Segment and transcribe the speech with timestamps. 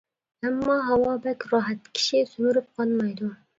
[0.45, 3.33] ئەمما ھاۋا بەك راھەت، كىشى سۈمۈرۈپ قانمايدۇ.